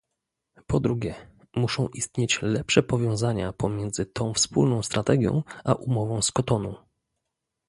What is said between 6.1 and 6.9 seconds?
z Kotonu